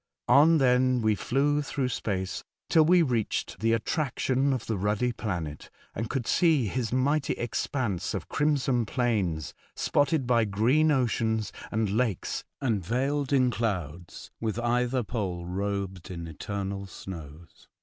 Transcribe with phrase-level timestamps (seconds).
[0.27, 5.69] On then we flew through space till we reached the attraction of the ruddy planet,
[5.93, 12.43] and could see his mighty expanse of crimson plains spotted by green oceans and lakes
[12.59, 17.67] and veiled in clouds with either pole robed in eternal snows.